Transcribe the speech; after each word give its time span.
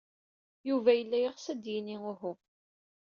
Yuba 0.69 0.91
yella 0.95 1.17
yeɣs 1.19 1.45
ad 1.53 1.59
d-yini 1.63 1.97
uhu. 2.11 2.33